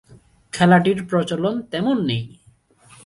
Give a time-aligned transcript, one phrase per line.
[0.53, 2.25] খেলাটির প্রচলন তেমন নেই।